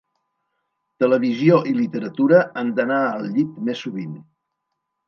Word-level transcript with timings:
Televisió 1.03 1.59
i 1.73 1.75
literatura 1.81 2.41
han 2.63 2.75
d'anar 2.81 2.99
al 3.13 3.31
llit 3.37 3.65
més 3.71 3.87
sovint. 3.89 4.21